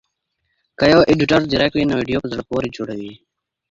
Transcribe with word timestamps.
که 0.77 0.85
یو 0.93 1.01
ایډیټور 1.09 1.41
ځیرک 1.51 1.71
وي 1.73 1.83
نو 1.89 1.93
ویډیو 1.99 2.23
په 2.23 2.29
زړه 2.31 2.43
پوري 2.49 2.69
جوړوي. 2.77 3.13